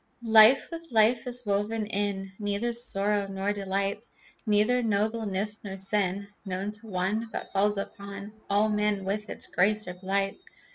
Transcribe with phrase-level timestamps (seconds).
[0.33, 2.31] Life with life is woven in.
[2.39, 4.03] Neither sorrow nor delight,
[4.47, 9.87] Neither nobleness nor sin, Known to one But falls upon All men with its grace
[9.87, 10.41] or blight.